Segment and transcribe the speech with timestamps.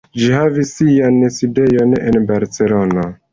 [0.19, 3.07] Ĝi havis sian sidejon en Barcelono.